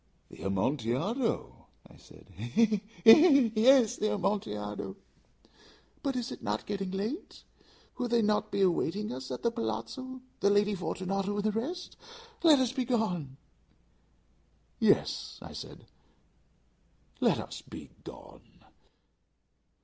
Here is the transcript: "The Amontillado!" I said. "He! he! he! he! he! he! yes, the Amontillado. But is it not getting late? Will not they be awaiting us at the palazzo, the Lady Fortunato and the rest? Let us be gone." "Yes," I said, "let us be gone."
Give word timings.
"The 0.31 0.41
Amontillado!" 0.41 1.67
I 1.87 1.95
said. 1.97 2.25
"He! 2.35 2.47
he! 2.47 2.65
he! 2.65 2.81
he! 3.03 3.13
he! 3.13 3.49
he! 3.49 3.61
yes, 3.65 3.97
the 3.97 4.11
Amontillado. 4.15 4.95
But 6.01 6.15
is 6.15 6.31
it 6.31 6.41
not 6.41 6.65
getting 6.65 6.89
late? 6.89 7.43
Will 7.99 8.09
not 8.23 8.51
they 8.51 8.57
be 8.57 8.61
awaiting 8.63 9.11
us 9.13 9.29
at 9.29 9.43
the 9.43 9.51
palazzo, 9.51 10.21
the 10.39 10.49
Lady 10.49 10.73
Fortunato 10.73 11.35
and 11.35 11.43
the 11.43 11.51
rest? 11.51 11.97
Let 12.41 12.57
us 12.57 12.71
be 12.71 12.85
gone." 12.85 13.37
"Yes," 14.79 15.37
I 15.39 15.53
said, 15.53 15.85
"let 17.19 17.37
us 17.37 17.61
be 17.61 17.91
gone." 18.03 18.65